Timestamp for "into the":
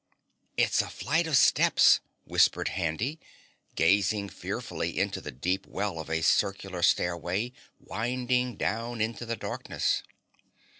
4.97-5.29, 8.99-9.35